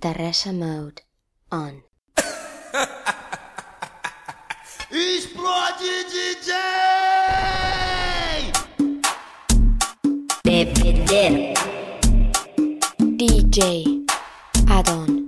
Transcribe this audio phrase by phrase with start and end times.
[0.00, 1.02] Tarraxa mode
[1.50, 1.82] on.
[4.92, 6.52] Explode DJ!
[10.44, 11.52] Bebedeiro.
[13.16, 13.84] DJ
[14.70, 15.27] Adon.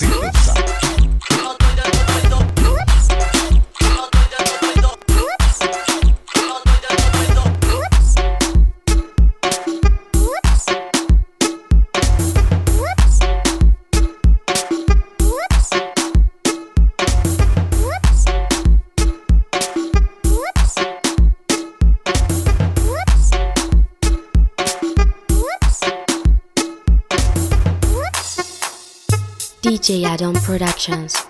[0.00, 0.54] Sicusa.
[30.10, 31.29] DJ Adon Productions.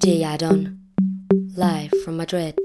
[0.00, 0.24] DJ
[1.56, 2.58] live from Madrid.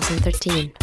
[0.00, 0.81] 2013.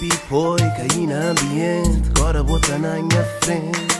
[0.00, 3.90] Baby, foi, caí na ambiente Agora bota na minha frente.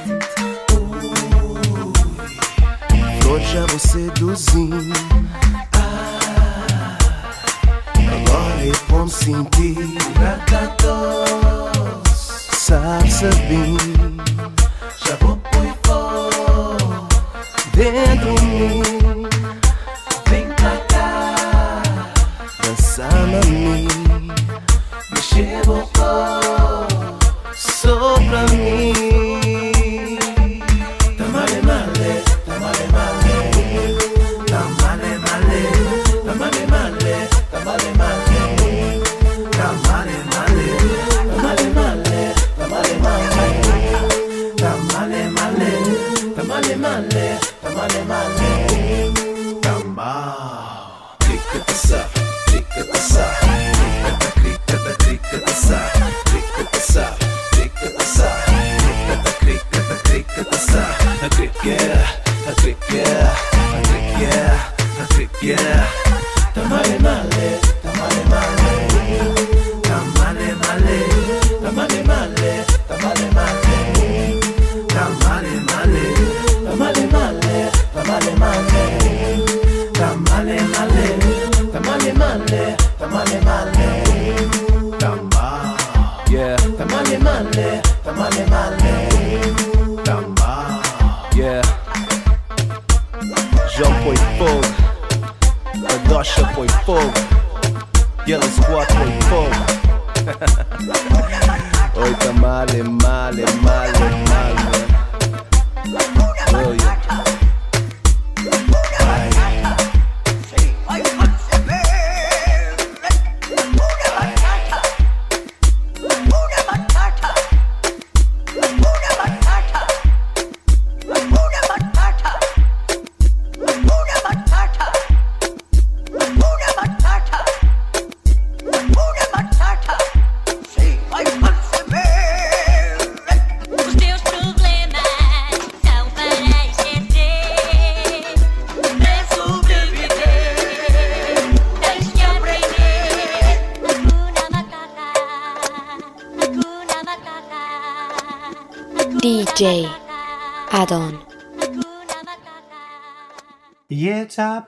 [3.20, 4.92] Flor já vou seduzir
[7.94, 9.76] Agora eu vou me sentir
[10.16, 11.68] Ratatos
[12.50, 13.76] Sabe, sabe
[15.06, 17.08] Já vou pôr fogo
[17.74, 18.99] Dentro de mim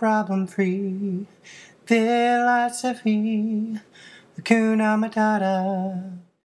[0.03, 1.24] problem free
[1.86, 3.78] philosophy,
[4.36, 6.22] Hakuna Matata.